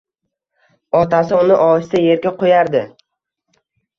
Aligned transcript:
Otasi 0.99 1.35
uni 1.41 1.57
ohista 1.65 2.01
yerga 2.05 2.33
qo‘yardi… 2.39 2.81